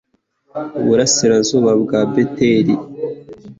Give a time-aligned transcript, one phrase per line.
[0.81, 2.75] iburasirazuba bwa beteli